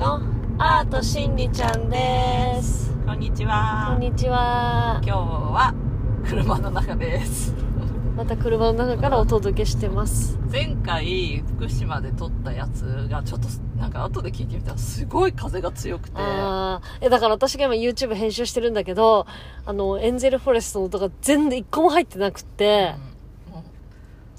[0.00, 0.18] の
[0.56, 2.90] アートしんりちゃんです。
[3.04, 3.88] こんにちは。
[3.90, 4.98] こんにちは。
[5.04, 5.74] 今日は
[6.26, 7.54] 車の中です。
[8.16, 10.38] また車の中からお届けしてます。
[10.50, 16.16] 前回福島で撮ったやつがちょっとなんか後で聞いてみたらすごい風が強くて。
[16.16, 19.26] ああえだから私が今 YouTube 編集してるんだけど
[19.66, 23.09] あのエンゼルフォレストの音が全然一個も入ってなくって、うん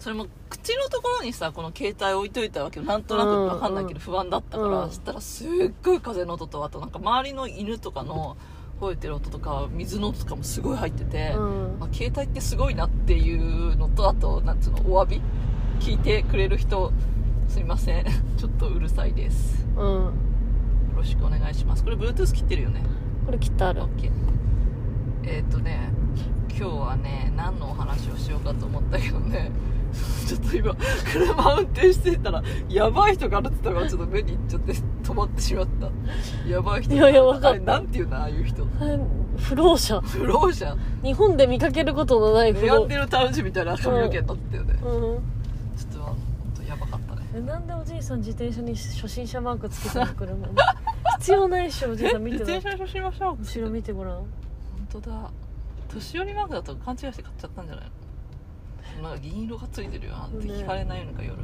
[0.02, 2.86] それも口のところにさこの携帯置いといたわけよ。
[2.88, 4.90] なんとなく分かんないけど不安だったから、うん。
[4.90, 5.48] そしたらすっ
[5.84, 8.36] ごい風の音とあとなんか周りの犬とかの
[8.80, 11.40] 吠えてる音とか水の音とかもすごい入ってて、う
[11.76, 11.78] ん。
[11.80, 15.22] まあ、携帯ってすごいなっていうのとあとなんつうのお詫び
[15.80, 16.92] 聞いてくれる人
[17.48, 18.06] すいません。
[18.38, 19.68] ちょっとうるさいです。
[19.76, 20.14] ようん。
[20.98, 21.84] ろしくお願いします。
[21.84, 22.82] これ Bluetooth 切ってるよね？
[23.28, 23.84] これ切ってある。
[23.84, 24.12] OK
[25.24, 25.92] えっ、とね
[26.50, 29.52] 今日はね何のお話をしようかと思ったけどね
[30.28, 30.76] ちょっと今
[31.12, 35.68] 車運転してたらやばい人が歩ってたからちょっと目にいっちゃって止まってしまっ
[36.46, 36.50] た。
[36.50, 38.66] やばい人いやいやわかったあれなんていうのああいう人。
[39.38, 40.00] 不老者。
[40.02, 40.78] 不老者。
[41.04, 44.80] 日本で見かけることのない不老ネアンデルタール人みたいな髪の毛になってたよね、うん。
[44.82, 46.18] ちょっと本
[46.56, 47.22] 当やばかったね。
[47.36, 50.48] えなんでおじいさん自転車に初心者マークつけてる車。
[50.48, 50.54] に
[51.20, 54.16] 必要ないっしょおじいさん見て自転車初心ましょう後ろ見てごらん。
[54.16, 54.28] 本
[54.92, 55.32] 当だ。
[55.94, 57.92] 年寄りマークだと勘違いして買っちゃったんじゃないの？
[59.02, 60.14] なんか銀色がついてるよ。
[60.14, 61.38] なんてね聞かれないのか夜。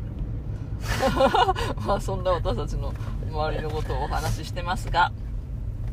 [1.86, 2.94] まあそんな私たちの
[3.32, 5.12] 周りのことをお話ししてますが。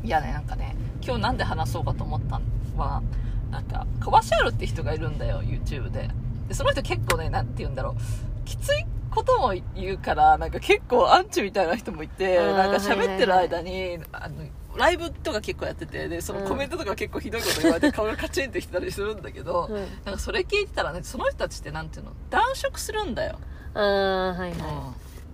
[0.03, 2.45] いやねなんかね今日なんで話そうかと思ったの
[2.77, 3.01] は
[3.49, 6.09] なんか小橋あるって人がいるんだよ YouTube で。
[6.47, 8.45] でその人結構ねなんて言うんだろう。
[8.45, 14.35] きついことも言うからなんか結構アンチみたいな人もいてなんか喋ってる間にあの
[14.77, 19.75] ライブとか結構やっててでそのコメントとか結構ひどいこと言われて 顔がカチンってきたりするんだけど、うん。
[20.05, 23.39] なんかそれ聞いてたらねその人たちってなんていうの暖色するんだよ、
[23.73, 23.83] ああ
[24.29, 24.51] はいはい。
[24.51, 24.59] うん。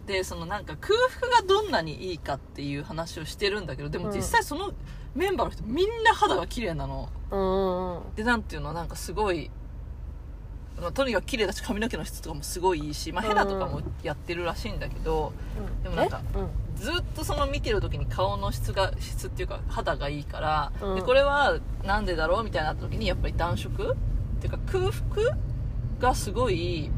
[0.05, 4.71] でそのなんか空腹がどんなにいいかっていう話をしてるんだけどでも実際その
[5.15, 7.09] メンバーの人みんな肌が綺麗なの。
[7.31, 7.39] うん。
[7.39, 9.49] うんうんでなんていうのなんかすごい
[10.79, 15.31] まあとにかく綺麗だし髪の毛の質とかもすごいいいし、まあ、ヘラとかもやってるらしいんだけど、
[15.83, 16.39] でもなんかえ？
[16.39, 16.49] うん
[16.81, 20.95] ずっとその見てる時に顔の質が質っていうか肌がいいから、うん。
[20.95, 23.95] でこれはなんでだろうみたいにな時にやっぱり暖色っ
[24.41, 25.37] ていうか空腹
[25.99, 26.89] がすごい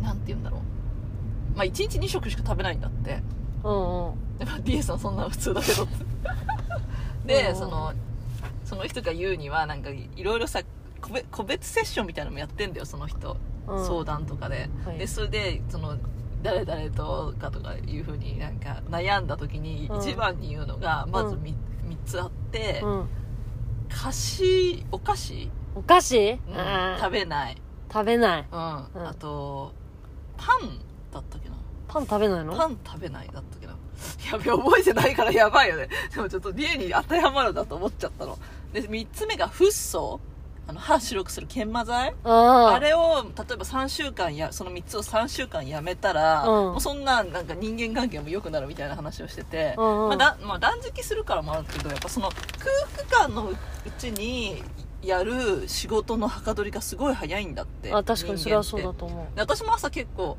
[0.00, 1.56] なんて言うんだろう。
[1.56, 3.20] まあ1日2食しか食べないんだって。
[3.64, 4.38] うんうん。
[4.38, 5.88] でも DA さんそんな普通だけど
[7.26, 7.56] で、うん。
[7.56, 7.92] その
[8.64, 10.60] その人が言うにはなんかいろいろさ
[11.00, 13.84] 個別個別セッションみたいなのもやってんだよその人、うん。
[13.84, 14.98] 相談とかで、はい。
[14.98, 15.96] でそれでその
[16.44, 19.98] 誰々とかとかいうふうになんか悩んだ時にうん。
[19.98, 21.54] 一番に言うのがまずうん 3,
[21.88, 23.08] 三つあって、うん。
[23.88, 26.38] 菓子お菓子、お菓子？
[26.48, 26.56] うん。
[26.56, 27.00] あー。
[27.00, 27.56] 食べない、
[27.92, 28.46] 食べない。
[28.52, 28.58] うん。
[28.58, 28.62] う
[29.04, 29.08] ん。
[29.08, 29.72] あと
[30.36, 30.78] パン
[31.12, 31.54] だったっけな？
[31.88, 32.54] パン食べないの？
[32.54, 33.74] パン食べないだったっけな？
[34.30, 35.88] やべ覚えてないからやばいよね。
[36.14, 38.38] でもちょっと家に当てはまるなと思っちゃったの。
[38.72, 40.20] で3つ目がフッ素
[40.66, 42.14] あの歯白くする研磨剤？
[42.24, 46.72] ああれを例えば3週間やその3つを3週間やめたら、うん。
[46.72, 50.08] もうそんななんか人間関係も良くなるみたいな話をしてて、うんうん。
[50.08, 52.38] まあだまあ、断食するからもあるけどやっぱその空
[53.08, 53.56] 腹感のう
[53.98, 54.62] ちに
[55.02, 59.36] やる仕事のはかどりがすごい早いんだってあ確かにそれはそう人間ってだと思う。
[59.36, 60.38] で私も朝結構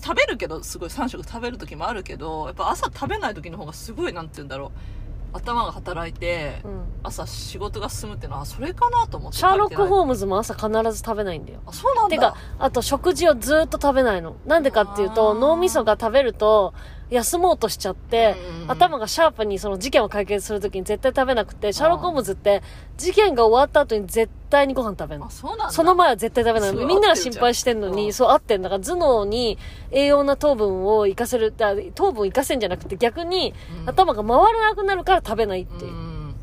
[0.00, 5.03] 食べるけどすごい3食食べる時もあるけどやっぱ朝食べない時の方がすごいなんて言うんだろう
[5.34, 6.84] 頭が働いて、うん。
[7.04, 11.60] 朝仕事が進むっていうのはそれかなと思ってシャーロック・ーホームズも朝必ず食べないんだよ。
[11.66, 12.08] あそうなんだ。
[12.08, 14.36] てかあと食事をずっと食べないの。
[14.46, 16.72] なんでかっていうと脳みそが食べると
[17.14, 22.62] 休もうとしちゃって、うん頭がシャープにその事件を解決するときに絶対食べなくてシャーロック・ホームズって
[22.96, 25.26] 事件が終わった後に絶対にご飯食べるの。
[25.26, 29.58] あその前は絶対食べないみんなが心配してんのに、そう合ってんだから頭脳に
[29.90, 33.52] 栄養な糖分を活かせるあ糖分を活かせんじゃなくて逆に
[33.82, 33.88] うん。
[33.88, 35.92] 頭が回らなくなるから食べないっていう。
[35.92, 36.34] う、ん。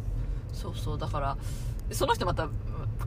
[0.53, 1.37] そうそうだから
[1.91, 2.51] その人またうん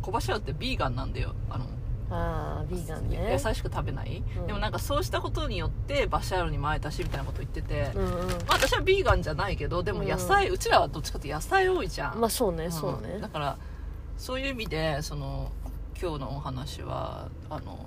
[0.02, 1.34] 小橋ってビーガンなんだよ。
[1.50, 1.66] あの
[2.10, 3.32] ああビーガンね。
[3.32, 4.46] 野菜しか食べない、うん。
[4.46, 8.28] でもなんかそうしたことによってバシャールにも会えたしみたいなこと言ってて、うんうん。
[8.28, 12.72] まあ、私はビーガンじゃないけどでも野菜、うちらはどっちかって野菜多いじゃん、まあそうねん。
[12.72, 13.18] そうね。
[13.20, 13.58] だから
[14.18, 15.50] そういう意味でその
[16.00, 17.78] 今日のお話はあの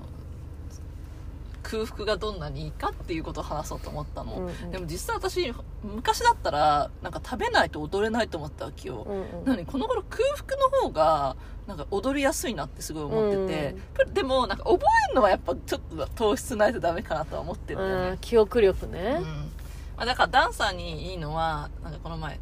[1.63, 4.71] 空腹がどんなにいいかっていうことを話そうと思ったの、うんうん。
[4.71, 5.53] でも実際私
[5.83, 9.45] 昔だったらなんか食べないと踊れないと思ったわけよ、うんうん。
[9.45, 11.35] 何この頃空腹の方が
[11.67, 13.75] なんか踊りやすいなってすごい思って
[14.05, 18.09] て、でもなんか覚えるのはやっぱちょっと糖質ないとダメかなとは思ってるんだよね。
[18.11, 18.91] うん記憶力うん。
[18.93, 19.19] ね、
[19.97, 22.39] まあ、だからダンサーにいいのはなんかこの前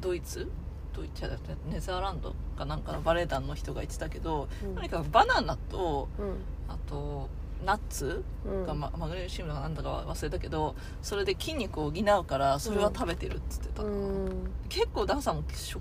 [0.00, 0.50] ドイツ？
[0.94, 4.74] ドイツじゃなくてネザーランドかなんかのバレエ団の人が言ってたけど、うん。
[4.74, 6.36] とにかくバナナとうん。
[6.68, 7.28] あと
[7.64, 8.24] ナッツ？
[8.44, 8.66] うん。
[8.66, 14.50] が、まマグネシウムだかなんだかは忘れたけどそれで筋肉を補うからそれは食べてるっつってた、うん。
[14.68, 15.80] 結構ダンさんも食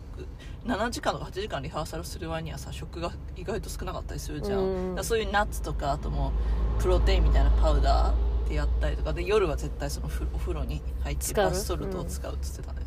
[0.66, 4.60] 7時間とか8時間リハーサルする割にはさ食が意外と少なかったりするじゃん、
[4.96, 5.04] うん。
[5.04, 6.32] そういうナッツとかあとも
[6.80, 12.82] うプロテインみたいなパウダーでやったりとかで夜は絶対そのふお風呂に入ってバスソルトを使うっつってたね、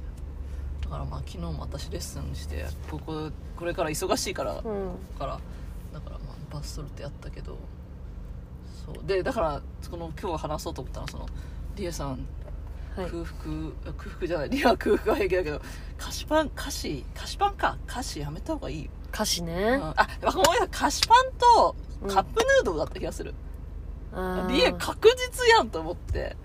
[0.82, 4.60] だからまあ昨日も私レッスンしてこここれから忙しいから、うん。
[5.18, 5.40] から
[5.92, 7.56] だからまあバスソルトやったけど
[8.84, 9.06] そう。
[9.06, 11.26] でだからこの今日話そうと思ったのはその
[11.76, 12.26] リエさん
[12.96, 13.10] はい。
[13.10, 15.60] 空腹、空腹じゃないリアは空腹は平気だけど
[15.98, 17.78] 菓子パン菓子菓子パンか。
[17.86, 18.84] 菓子やめた方がいい。
[18.84, 21.76] よ、歌詞うん、ねあごめん菓子パンと
[22.08, 23.34] カップヌードルだった気がする、
[24.12, 24.52] あー。
[24.52, 26.36] リエ確実やんと思って。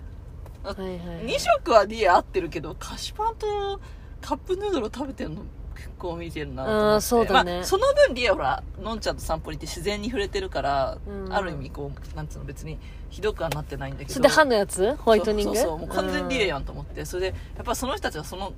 [0.62, 3.80] はいはい2食はリエ合ってるけど菓子パンと
[4.20, 5.42] カップヌードル食べてるの
[5.74, 6.94] 結構見てるなと思って。
[6.94, 7.54] あーそうだね。
[7.56, 11.32] まあ、その分リエはほらのんちゃんと散歩に行って自然に触れてるから、うん。
[11.32, 12.78] ある意味こうなんつうの別に
[13.08, 14.94] ひどくはなってないんだけどそれで歯のやつ？
[14.96, 15.56] ホワイトニング？
[15.56, 17.04] そうそうもう完全にリエやんんと思って。
[17.04, 18.52] それでやっぱその人たちがその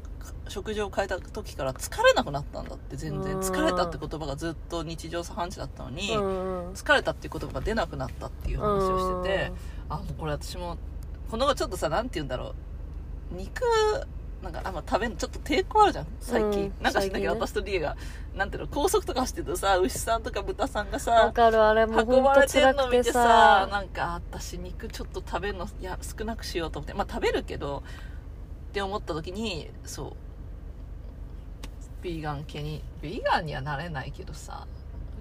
[0.49, 3.37] 食事を変えた時から疲れなくなったんだって全然。
[3.37, 3.41] うん。
[3.41, 9.53] 疲れたって言葉がずっと日常茶飯事だったのに、うん疲れたっていう言葉が出なくなったっていう話をしてて、
[9.89, 10.77] あもうこれ私も
[11.31, 12.55] このちょっとさなんて言うんだろう。
[13.35, 13.63] 肉
[14.43, 16.07] なんかあんま食べんちょっと抵抗あるじゃん。
[16.21, 16.83] 最近、うん。
[16.83, 17.47] なんか知んないけど、最近ね。
[17.47, 17.97] 私とリエが。
[18.35, 21.63] なんていうの高速とか走ってるとさ牛さんとか豚さんがわさかる。
[21.63, 23.69] あれもう運ばれて辛くてんの見てささ。
[23.71, 26.95] なんか私肉ちょっと食べるのいや少なくしようと思って。
[26.95, 27.83] まあ食べるけど
[28.71, 30.13] って思った時にそう。
[32.03, 34.67] ビーガン系にビーガンにはなれないけどさ。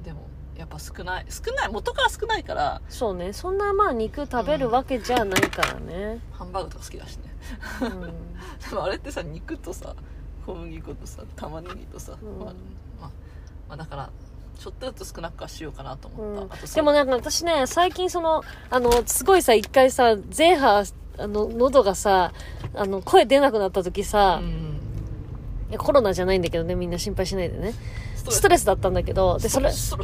[0.03, 0.21] でも
[0.61, 3.33] やっぱ少ない少ない元から少ないからそうね。
[3.33, 6.19] そんなまあ肉食べるわけじゃないからね。
[6.31, 7.23] ハンバーグとか好きだしね。
[7.81, 8.01] うん。
[8.69, 9.95] でもあれってさ肉とさ
[10.45, 12.45] 小麦粉とさ玉ねぎとさ、うん。
[12.45, 12.53] まあ
[13.01, 13.09] まあ
[13.69, 14.09] まあ、だから
[14.59, 16.71] ちょっとずつ少なくはしようかなと思った、うん。
[16.71, 22.33] でもなんか私ね最近そのあのすごいさ一回さゼーハーあの喉がさ
[22.75, 24.71] あの声出なくなった時さ、うん
[25.77, 27.73] コロナじゃないんだけどねみんな心配しないでね
[28.21, 28.41] スス。
[28.41, 29.97] トレスだったんだけどでそれそ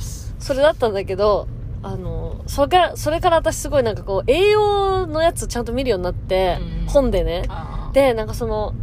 [0.54, 1.48] れだったんだけど
[1.84, 7.44] あのそれからそれから私すごいなんかこう栄養のやつちゃんと見るようになって、うん本でね。
[7.94, 8.74] でなんかその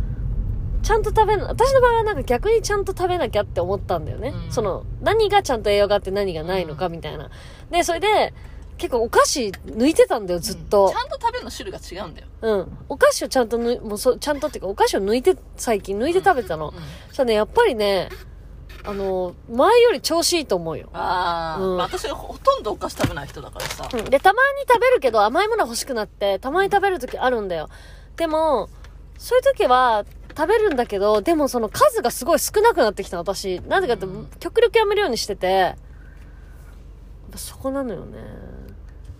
[0.82, 4.52] ちゃんと食べな私の場合はなんか逆にちゃんと食べなきゃって思ったんだよね、うん。
[4.52, 7.30] その何がちゃんと栄養があって何がないのかみたいな、
[7.70, 8.34] でそれで
[8.76, 10.90] 結構お菓子抜いてたんだよずっと。
[10.90, 16.74] ちゃんと食べるの種類が違うんだよ、うん、お菓子をちゃんとぬもうそちゃんとっていうかお菓子を抜いて最近抜いて食べてたの、うん
[17.08, 18.10] そしたらねやっぱりね
[18.86, 27.70] あの前より調子いいと思うよああ、うんまあ、私がほとんどお菓子食べない人だからさ、うんで、たまに食べるけど甘いもの欲しくなって、たまに食べる時あるんだよ。
[28.16, 28.68] でも、
[29.18, 30.04] そういう時は
[30.36, 33.60] 食べるんだけど、でもその数がすごい少なくなってきた私。
[33.66, 35.76] なぜかってうん、極力やめるようにしてて、
[37.36, 38.18] そこなのよね。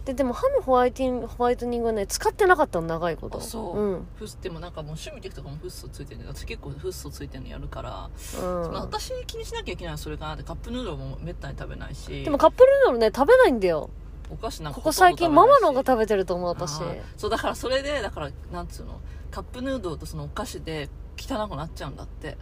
[0.04, 3.38] で、でも歯のホワイティンホワイトニングはね、使ってなかったの、長いこと。
[3.38, 4.06] あそう、うん。
[4.16, 13.90] フッ素でもなんかもう趣味的とかもフッ素ついてるんだ私結構フッ素ついてるのやるから、うんまあ、私気にしなきゃいけないのはそれかなってカップヌードルもめったに食べないしでもカップヌードルね、食べないんだよ。
[14.30, 16.80] お菓子なんかここ最近ママの方がべ食べてると思う、私。
[17.16, 22.36] そうだからそれでだからなんつうのカップヌードルとそのお菓子で汚くなっちゃうんだって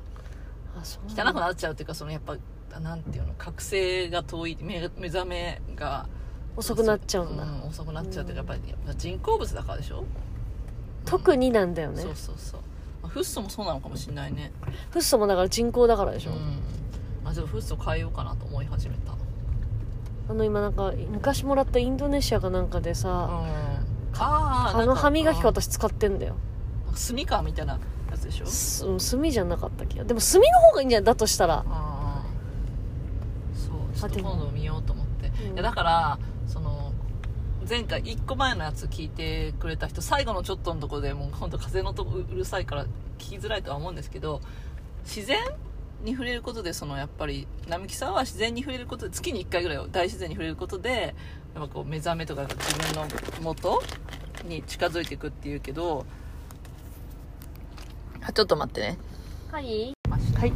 [0.77, 2.37] あ、そう汚くなっちゃうっていうかそのやっぱ
[2.81, 6.09] なんていうの覚醒が遠い目目覚めが
[6.57, 7.45] 遅くなっちゃうんだ。
[7.45, 8.61] ん遅くなっちゃうってやっぱり
[8.97, 10.05] 人工物だからでしょ？
[11.05, 12.03] 特になんだよね。
[12.03, 12.15] そう。
[12.15, 12.61] そうそう。
[13.03, 14.53] まあフッ素もそうなのかもしれないね。
[14.91, 16.33] フッ素もだから人工だからでしょ。
[16.33, 16.39] うん。
[17.25, 19.13] あじゃあフッ素変えようかなと思い始めた。
[20.29, 22.97] あの今なんか昔もらったインドネシアかなんかでうん。
[22.97, 23.29] さ、
[24.19, 26.37] あああの歯磨き粉私使ってんだよ。
[26.95, 27.79] 炭かみたいな
[28.11, 28.47] やつでしょ？
[28.47, 31.65] すうん炭じゃなかったっけでも炭の方がいいんじゃないだとしたら。
[31.67, 32.23] ああ
[33.55, 33.99] そう。
[33.99, 35.55] ちょっと今度見ようと思って、うん。
[35.55, 36.19] いやだから
[37.73, 42.85] 前回1個前のやつ聞いてくれた人最後のちょっとのところでもう今度風のとこうるさいから
[43.17, 44.43] 聞きづらいとは思うんですけど
[45.05, 45.39] 自然
[46.05, 51.15] に触れることでそのやっぱり並木さんは自然に触れることで月に1回ぐらい大自然に触れることで
[51.55, 53.09] やっぱこう目覚めとか自分の
[53.41, 53.83] 元
[54.45, 56.05] に近づいていくっていうけど
[58.21, 58.99] あちょっと待ってね。
[59.51, 59.95] はい。
[60.39, 60.53] はい。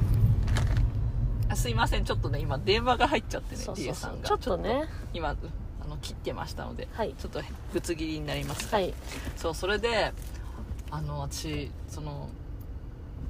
[1.49, 2.05] あすいません。
[2.05, 3.93] ちょっとね今電話が入っちゃってねそうそうそう。
[3.93, 4.29] んさが。
[4.29, 4.85] ちょっとね。
[5.15, 5.35] 今
[5.87, 7.15] あの切ってましたのではい。
[7.17, 7.41] ちょっと
[7.73, 8.93] ぶつ切りになりますはい。
[9.37, 10.13] そうそれで
[10.91, 12.29] あの私その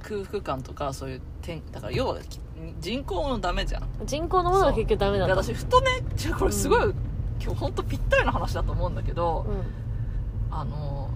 [0.01, 2.39] 空腹感とかそういう点だから要はき
[2.79, 3.87] 人工ものダメじゃん。
[4.05, 5.27] 人工のものが結局ダメだ。
[5.27, 6.93] でった私ふとね違うこれすごい、
[7.39, 10.55] 今日本当ぴったりな話だと思うんだけど、うん。
[10.55, 11.09] あの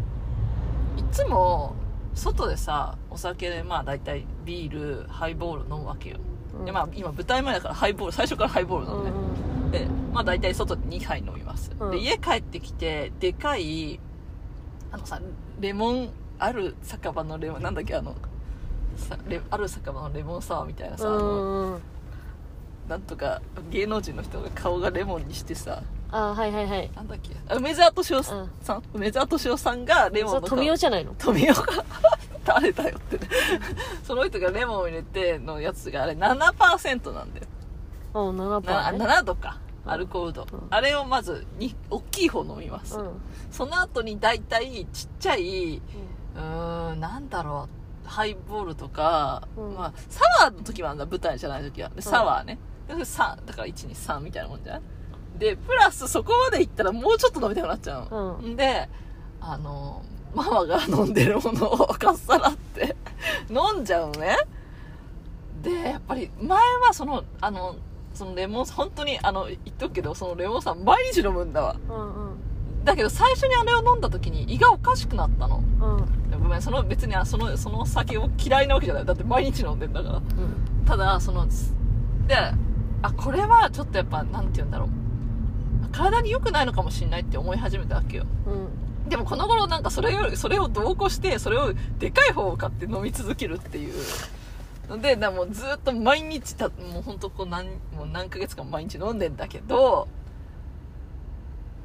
[0.98, 1.74] いつも
[2.14, 6.18] 外でさお酒でまあ大体ビールハイボール飲むわけよ、
[6.60, 6.66] うん。
[6.66, 11.92] でまあ今舞台前だからハイボール最初からハイボールなのね、うんでまあ大体外で2杯飲みます、うん。
[11.92, 14.00] で家帰ってきてでかい
[14.92, 15.22] あのさ
[15.60, 18.16] レモンある酒場のレモンなんだっけあの
[18.98, 21.82] さレある酒場のレモンサワーみたいなさ、あのうんうん
[22.90, 26.92] なんとか芸能人の人が顔がレモンにしてさあはいはいはい。
[26.94, 28.52] なんだっけあ梅沢敏夫さん、
[28.94, 31.16] 梅沢敏夫さんがレモンの富美男じゃないの？
[31.18, 31.64] 富代が
[32.44, 33.30] 誰だよってね。
[34.04, 37.48] その人がレモンを入れてのやつがあれ7%なんだよ
[38.14, 40.68] うん7パなーね7度かアルコール度、うん。
[40.70, 43.10] あれをまずに大きい方飲みます、うん。
[43.50, 45.82] その後に大体ちっちゃい
[46.36, 47.68] うーんなんだろ
[48.06, 48.08] う。
[48.08, 49.76] ハイボールとか、うん。
[49.76, 51.90] まあ、サワーの時はあんだ舞台じゃない時は。
[51.90, 54.82] でサワーね、で3だから123みたいなもんじゃない？
[55.40, 58.56] でプラスそこまでいったらもうちょっと飲みたくなっちゃうの、うん。
[58.56, 58.88] で
[59.40, 60.04] あの
[60.36, 62.96] ママが飲んでるものを かっさらって
[63.50, 64.38] 飲んじゃうのね。
[65.64, 67.76] でやっぱり前はそのあの
[68.14, 71.76] そのレモン本当にあの言っとくけどそのレモンさん毎日飲むんだわ。
[71.90, 72.84] うんうん。
[72.84, 75.58] だけど最初にあれを飲んだ時に胃がおかしくなったの。
[75.58, 76.42] うん。
[76.42, 79.06] ごめんその別にあそのその酒を嫌いなわけじゃない。
[79.06, 80.16] だって毎日飲んでんだから。
[80.18, 80.86] うん。
[80.86, 81.48] ただその
[82.28, 82.36] で
[83.04, 84.90] あこれはちょっとやっぱなんて言うんだろう。
[85.92, 88.26] 体に良くないのかもしれないって思い始めたわけよ。
[88.48, 89.10] うん。
[89.10, 93.94] でもこの頃なんかそれよそれを同行してそれをでかい方を買って飲み続けるっていう。
[93.94, 94.00] の
[94.98, 100.08] でなもうずっと毎日たもう本当こう何もう何ヶ月間毎日飲んでんだけど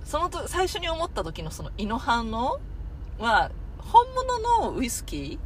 [0.04, 2.60] そのと最初に思った時のその胃の反応
[3.18, 4.38] は本物
[4.70, 5.38] のウイスキ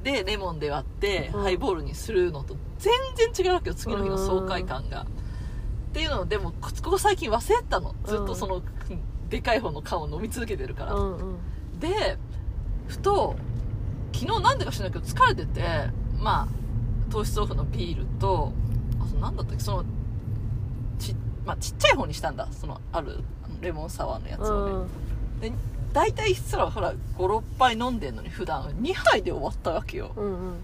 [0.00, 1.42] ーでレモンで割ってうん。
[1.42, 5.02] ハイボールにするのと全然違うわけよ次の日の爽快感が。
[5.02, 7.94] っていうのをでもここ最近忘れてたの。
[8.04, 8.62] ずっとその、
[9.28, 11.80] でかい方の缶を飲み続けてるから、うんうん。
[11.80, 12.16] で
[12.88, 13.36] ふと
[14.12, 15.62] 昨日なんでか知らないけど疲れてて
[16.18, 16.59] まあ
[17.10, 18.52] 糖質オフのビールと
[19.02, 19.62] あそのなんだったっけ？
[19.62, 19.84] その
[20.98, 21.14] ち,、
[21.44, 22.48] まあ、ちっちゃい方にしたんだ。
[22.52, 23.18] そのある
[23.60, 24.86] レモンサワーのやつを
[25.40, 25.52] ね、で
[25.92, 30.12] 大体したらほら56杯飲んでんのに普段2杯で終わったわけよ。
[30.16, 30.54] うんうん。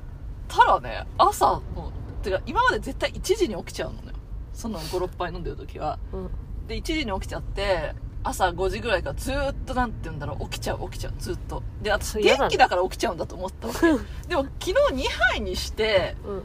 [0.48, 4.16] たらね朝もうてか今まで絶対1時に起きちゃうのよ
[4.52, 5.98] その56杯飲んでる時は。
[6.12, 6.30] うん。
[6.68, 7.94] で1時に起きちゃって
[8.28, 11.62] 朝5時ぐらいからずーっとなんて言うんだろう起きちゃう起きちゃうずっと。
[11.80, 13.80] で私元気だから起きちゃうんだと思ったわけ。
[14.28, 16.42] でも昨日2杯にしてうん。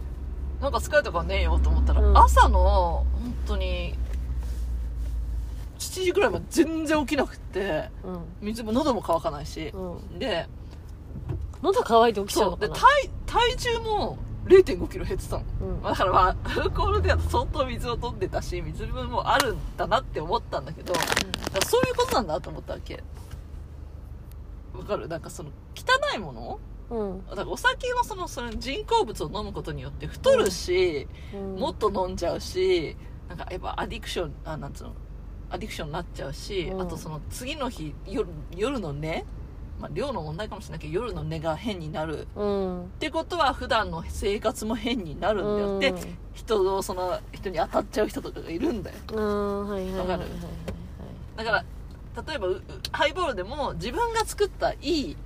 [0.62, 2.18] なんか疲れたからねえよと思ったら、うん。
[2.18, 3.96] 朝の本当に
[5.80, 8.20] 7時ぐらいまで全然起きなくってうん。
[8.42, 10.20] 水も喉も乾かないし、うん。
[10.20, 10.48] で
[11.64, 12.76] 喉乾いて起きちゃうのかな？
[12.76, 15.82] 体体重も0 5キロ減ってたのうん。
[15.84, 21.06] だからまあアルコールでは相当水を飲んでたし水分もあるんだなって思ったんだけどだか
[21.60, 23.04] らそういうことなんだと思ったわけ。
[24.74, 25.08] わかる？
[25.08, 26.60] なんかその汚いもの？
[26.90, 27.26] うん。
[27.28, 31.56] だからお酒のそのその人工物を飲むことによって太るし、うん。
[31.60, 32.96] もっと飲んじゃうし
[33.30, 34.94] なんかやっぱアディクションあなんつうの？
[35.50, 36.82] アディクションになっちゃうし、うん。
[36.82, 39.26] あとその次の日夜夜の寝、
[39.82, 42.28] まあ、量の問題かもしれないけど夜の寝が変になる。
[42.36, 42.84] うん。
[42.84, 45.96] ってことは普段の生活も変になるんだよ。
[45.96, 48.98] って、人のその人に当たっちゃう人とかがいるんだよ。
[49.08, 50.26] わかる？
[51.36, 51.66] だから
[52.28, 55.18] 例えばううハイボールでも自分が作ったいい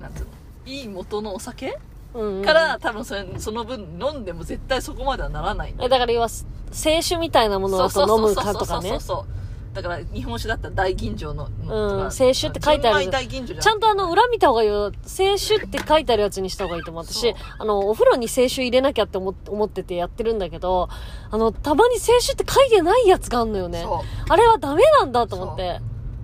[0.00, 0.28] なんつうの？
[0.66, 1.78] いい元のお酒
[2.14, 2.44] うんうん。
[2.44, 6.28] から、多分それその分飲んでも絶対そこまではならないんだから要は
[6.72, 9.33] 清酒みたいなものだと飲むかとかねそうそうそうそう
[9.74, 14.92] だから日本酒だったら大吟醸のうん清酒って書いてある純米大吟醸じゃちゃんとあの裏見た方がいいよ。
[15.06, 17.04] 清酒って書いてあるやつにした方がいいと思う。
[17.04, 20.88] 私あのお風呂に清酒入れなきゃって思っ思っててやってるんだけど
[21.30, 23.84] あのたまに清酒って書いてないやつがあんのよね。
[24.28, 25.80] あれはダメなんだと思って。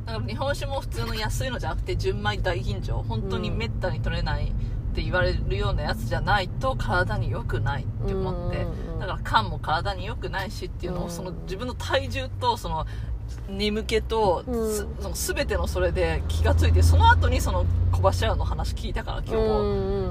[0.07, 8.67] だから日本酒も普通の安いのじゃなくて純米大吟醸本当にめったに取れないって言われるようなやつじゃないと体に良くないって思って。
[8.99, 11.07] だから缶も体に良くないしっていうのうん。
[11.07, 12.87] をその自分の体重とその
[13.57, 14.73] 眠気とうん。
[14.73, 19.61] すその全てのそれで気がついてその後にその小柱の話聞いたから今日うんも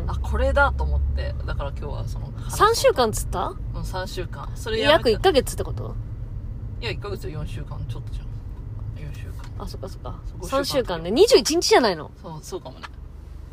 [0.01, 0.11] うん。
[0.11, 1.33] あこれだと思って。
[1.45, 3.47] だから今日はその3週間っつった？
[3.47, 4.49] うん3週間。
[4.55, 5.95] それ約て1ヶ月ってこと？
[6.81, 8.25] いや1ヶ月で4週間ちょっとじゃん。
[9.11, 9.63] 4週間。
[9.63, 10.19] あそっかそっか。
[10.41, 11.01] そう3週間。
[11.03, 12.11] ね21日じゃないの？
[12.21, 12.85] そうそうかもね。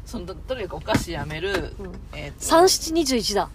[0.05, 1.93] そのととにかくお菓子やめる、うん。
[2.13, 3.51] えーと3721だ。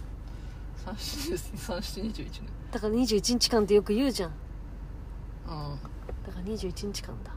[0.86, 2.48] 3721ね。
[2.70, 4.30] だから21日間ってよく言うじゃん。
[4.30, 4.32] う
[5.52, 5.78] ん
[6.26, 7.32] だから21日間だ。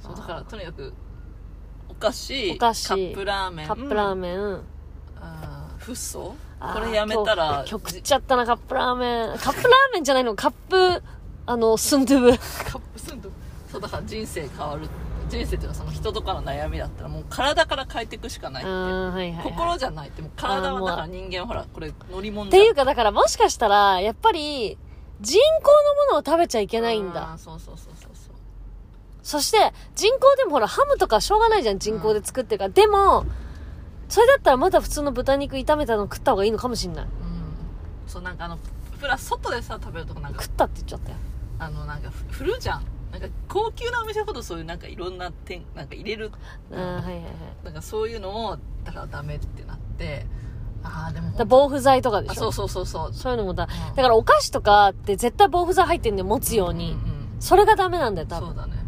[0.00, 0.94] そうだからとにかく
[1.88, 4.60] お菓子お菓子カップラーメンカップラーメン、
[5.20, 6.34] あーフッ素？
[6.60, 9.38] これやめたら今日今日食っちゃったなカップラーメン。
[9.38, 10.34] カップラーメンじゃないの。
[10.34, 11.02] カップ
[11.46, 12.30] あのスンドゥブ。
[12.30, 13.30] カップスンド
[13.70, 14.88] そうだから人生変わる。
[15.28, 18.72] 人生っていうのはその人とかの悩みだったらもう体から変えていくしかないあって。
[18.72, 20.22] ーはいはい、はい、心じゃないって。
[20.22, 24.76] もう体はだから人間はほらこれ乗り物っていうかだからもしかしたらやっぱり
[25.20, 25.70] 人工
[26.08, 27.38] のものを食べちゃいけないんあだー。
[27.38, 28.09] そうそうそうそう
[29.22, 29.58] そして、
[29.94, 32.70] 人工でもほら、ハムとかしょうがないじゃん、人工で作ってるから。
[32.70, 33.24] でも、
[34.08, 37.04] それだったらまだ普通の豚肉炒めたの食った方がいいのかもしんない。
[37.04, 37.10] うん
[38.08, 38.58] そうなんかあの
[38.98, 41.16] プラス外でさ食べるとかなんか食ったって言っちゃったよ。
[41.60, 46.32] あのなんかふ振るじゃんなんか高級なお店ほどそういうなんかいろんな点なんか入れる
[46.72, 47.24] あーはいはいはい。
[47.66, 50.26] なんかそういうのをだからダメってなって
[50.82, 56.94] ああでも防腐剤とかでしょあそうそうそうそうそういうのもだ、うんだからお菓子とかって絶対防腐剤入ってんで持つように。
[56.94, 58.48] んんそれがダメなんだよ、多分。
[58.48, 58.79] そうだね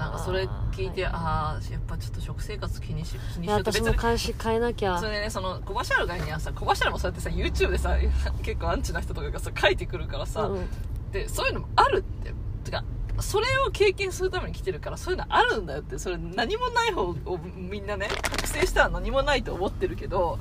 [0.00, 4.98] なんかそれ聞いてあーあやっぱちょっと食生活気にし気にしようと私も監視変えなきゃ。
[4.98, 5.06] そ。
[5.06, 7.96] れでねその小橋ある側にはさ小橋あるもそうやってさ YouTube でさ
[8.42, 10.68] 結構アンチな人とかがさ書いてくるからさ、うん
[11.12, 12.32] でそういうのもあるって。
[12.64, 12.84] てか
[13.20, 15.98] それを経験するために来てるからそういうのあるんだよって。
[15.98, 17.16] それ何もない方を
[17.54, 20.38] みんなね覚醒したら何もないと思ってるけど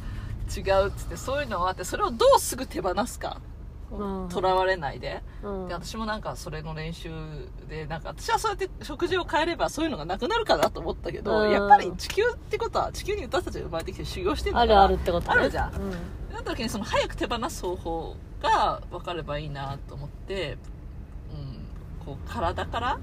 [0.56, 3.38] 違うっつってそういうのはあってそれをどうすぐ手放すか。
[3.44, 3.49] うん
[4.29, 5.22] とらわれないで。
[5.43, 5.67] うん。
[5.67, 7.10] で私もなんかそれの練習
[7.67, 11.51] でなんか私はそうやって食事を変えればそういうのがなくなるかなと思ったけど、うん。
[11.51, 15.39] やっぱり地球ってことは地球に私たちが生まれてきて修行してるからあるあるってことね。
[15.39, 15.74] あるじゃん。
[15.75, 15.91] うん。
[15.91, 20.58] なった時にその早く手放す方法が分かればいいなと思って、
[21.34, 23.00] うん、こう体から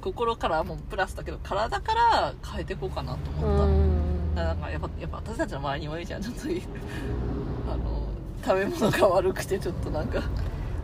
[0.00, 4.34] 心からもうプラスだけど体から変えていこうかなとう思った、ん。
[4.36, 7.95] だからなんかやっぱやっぱ私たちの周りにもいいじゃんちょっとあの
[8.46, 10.22] 食べ物が悪くてちょっとなんか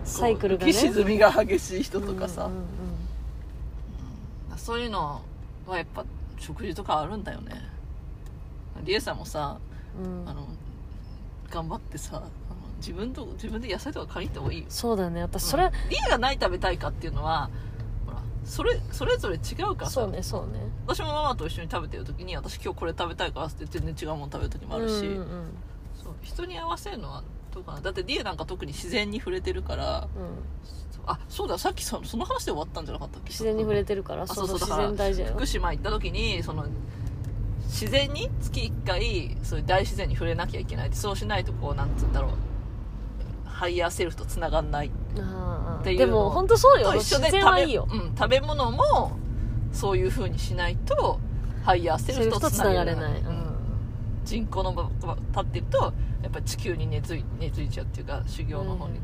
[0.04, 0.72] サイクルがね。
[0.72, 2.58] 浮き沈みが激しい人とかさ、うんうん
[4.50, 4.58] うん。
[4.58, 5.22] そういうの
[5.66, 6.04] はやっぱ
[6.38, 7.54] 食事とかあるんだよね。
[8.82, 9.58] リエさんもさ
[9.96, 10.28] うん。
[10.28, 10.46] あの
[11.50, 12.22] 頑張ってさ
[12.78, 14.66] 自分と自分で野菜とか買いに行った方がいいよ。
[14.68, 15.22] そうだね。
[15.22, 17.48] 私、それ、リエが何食べたいかっていうのは
[18.04, 20.00] ほらそれそれぞれ違うからさ。
[20.00, 20.58] そうね、そうね。
[20.88, 25.26] 私もママと一緒に食べてる時に私今日これ食べたいからって全然違うもの食べる時もあるし、うんうん。
[26.02, 30.08] そう人に合わせるのはどうかなだってリエなんか特に自然に触れてるから。
[31.04, 33.30] あそうださっきそその話で終わったんじゃなかったっけ？
[33.30, 35.34] 自然に触れてるから、あそうそう、そうそうだから自然大事だよ。
[35.34, 36.64] 福島行った時にその
[37.64, 42.30] 自然に月1回そういう大自然に触れなきゃいけないってそうしないとこうなんつうんだろう。
[43.44, 44.86] ハイヤーセルフと繋がんない。
[44.86, 45.82] っていうの。
[45.82, 46.92] でも、本当そうよ。
[46.92, 47.88] と一緒で自然食べ,、はいいよ。
[47.90, 49.12] うん、食べ物も
[49.72, 51.18] そういう風にしないと
[51.64, 53.20] ハイヤーセルフと繋がれ繋がれない。
[53.22, 53.42] うん。
[54.24, 59.00] 人口の場が立ってるとやっぱり地球に根付い根付いちゃうっていうか修行の方に、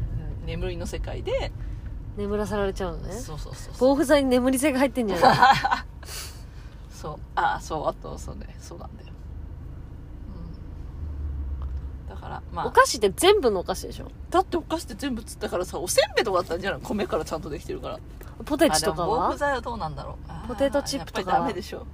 [0.47, 1.53] 眠りの世界で、
[2.17, 3.13] 眠らされちゃうのね。
[3.15, 3.75] そうそうそうそう。
[3.79, 5.37] 防腐剤に眠り性が入ってんじゃない？
[6.91, 7.17] そう。
[7.35, 8.57] あそうあとそうね。
[8.59, 9.09] そうなんだよ、
[12.03, 12.67] うん、だからまあ。
[12.67, 14.11] お菓子って全部のお菓子でしょ？
[14.31, 16.81] だってお菓子って全部つったからさおせんべいとかだったんじゃない？
[16.83, 17.99] 米からちゃんとできてるから。
[18.45, 20.49] ポテチとかあでも防は腐剤はどうなんだろう。
[20.49, 21.87] ポテトチップとかダメでしょ。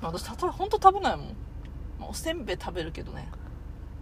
[0.00, 1.26] 私たと本当食べないもん。
[1.98, 3.28] まあおせんべい食べるけどね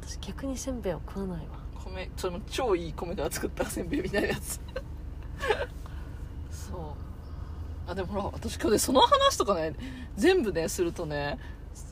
[0.06, 1.58] 私逆にせんべいを食わないわ。
[1.84, 4.60] 米その超いい米から作ったせんべいみたいなやつ。
[6.50, 6.80] そう。
[7.90, 9.74] あでもほら私今日ねその話とかね
[10.16, 11.38] 全部ねするとね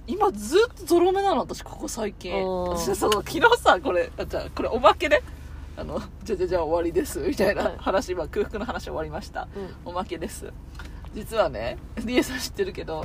[0.06, 2.32] 今ずっとゾロ目なの私ここ最近。
[2.44, 5.22] 私その昨日さこれあじゃあこれおまけね。
[5.76, 7.76] あのじゃあじゃあじゃあ終わりですみたいはない。
[7.78, 9.48] 話、今空腹の話終わりました。
[9.56, 9.74] うん。
[9.90, 10.52] おまけです。
[11.14, 13.04] 実はねリエさん知ってるけど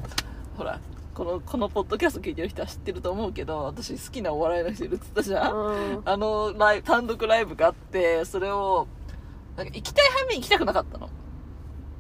[0.56, 0.80] ほら
[1.20, 6.02] このこのポッドキャスト聞いてる人は知ってると思うけど私好きなお笑いの人いるって言ったじゃん、うん。
[6.06, 8.88] あのライブ単独ライブがあってそれを
[9.58, 11.10] なんか行きたい反面行きたくなかったの。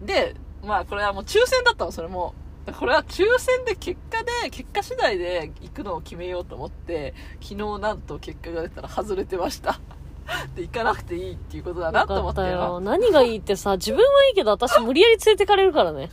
[0.02, 2.34] でまあこれはもう抽選だったのそれも。
[2.80, 9.82] これは抽選で結果で結果次第で行くのを決めようと思って昨日なんと結果が出たら外れてました。
[10.56, 12.58] で行かなくていいっていうことだなと思ったよ。
[12.58, 12.80] よ。
[12.80, 16.10] 何がいいってさ、自分はいいけど私無理やり連れてかれるからね。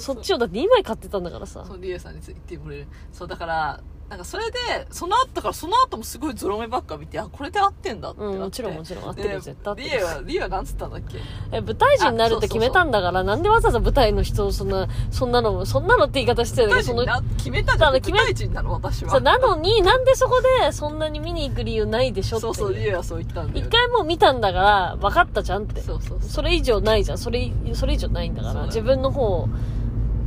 [0.00, 1.64] そっちをだって2枚買ってたんだからさ。
[1.66, 1.74] そ。
[1.74, 2.86] うリエさんについてくれる。
[3.12, 4.58] そうだからなんかそれで
[4.90, 9.04] その後だからその後もすごいゾロ目ばっか見てあこれで合ってんだってうん、もちろんもちろん。
[9.08, 9.88] 合ってるよ、絶対合ってる。
[9.88, 11.18] リエはリエはなんつったんだっけ？
[11.52, 18.72] え、舞台人になるって決めたんだから、なんでわざわざ舞台の人をそんな、そんなの、そんなのって言い方してるけど、その、な決めたじゃんだから決め舞台人なの？
[18.72, 19.12] 私は。
[19.12, 25.80] さなのに、なんでそこでそんなに見に行く理由ないでしょっていそうそうリエはそう言ったんだよ一回もう見たんだから、分かったじゃんって。
[25.82, 26.28] そうそうそう。
[26.28, 27.18] それ以上ないじゃん。
[27.18, 29.48] それ、それ以上ないんだから、そうだよ自分の方を、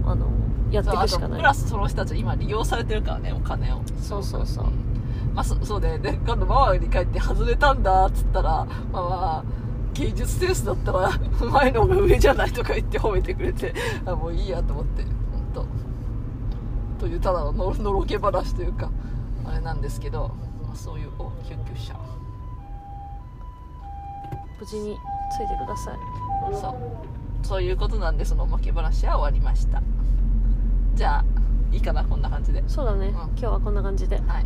[0.06, 0.28] あの、
[0.72, 1.40] やっていくしかない。
[1.40, 4.66] プラスその人たち今利用されてるからねお金をそうそうそう。
[5.34, 9.44] まあそそうでで今度ママに帰って外れたんだっつったらまあまあ
[9.94, 11.12] 芸術センスだったら
[11.52, 13.74] 前の方が上じゃないとか言って褒めてくれて
[14.06, 15.12] あもういいやと思って本
[17.00, 18.92] 当というただのののろけ話というか
[19.46, 21.96] あれなんですけど、まあ、そういうお救急車
[24.60, 24.98] 無事に
[25.32, 25.98] ついてください。
[26.56, 27.13] そう
[27.44, 29.82] そういうことなんでそのおまけ話は終わりました。
[30.96, 31.26] じゃあ
[31.72, 32.64] いいかなこんな感じで。
[32.68, 33.08] そうだね。
[33.08, 33.12] ん。
[33.12, 34.18] 今日はこんな感じで。
[34.28, 34.46] はい。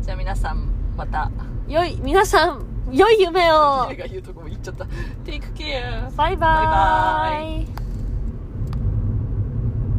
[0.00, 1.30] じゃあ皆さんまた。
[1.68, 3.86] 良い、皆さん、良い夢を。
[3.92, 4.84] 家が言うとこも言っちゃった。
[5.24, 7.83] Take care バイババイバーイ